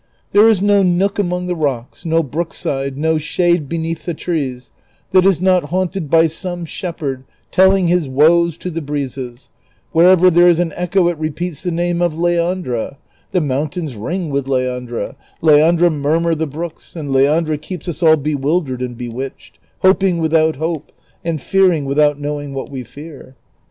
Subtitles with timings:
[0.33, 4.71] Tliere is no nook among the rocks, no bi'ookside, no shade beneath the trees
[5.11, 9.51] that is not haunted by some shepherd telling his woes to the breezes;
[9.91, 12.97] wherever there is an echo it repeats the name of Leandra;
[13.29, 18.17] the mountains ring with" Leandra,"" Leandra" mur mur the brooks, and Leandra keeps us all
[18.17, 20.91] liewildered and bewitched, hoping without hope
[21.23, 23.35] and fearing without knowing Avhat we fear.